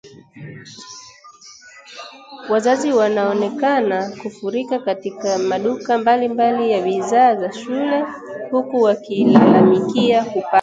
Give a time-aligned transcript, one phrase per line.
[2.49, 8.05] Wazazi wameonekana kufurika katika maduka mbalimbali ya bidhaa za shule
[8.51, 10.47] huku wakilalamikia kupanda